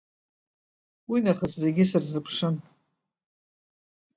[1.09, 2.55] Уинахыс зегьы сырзыԥшын.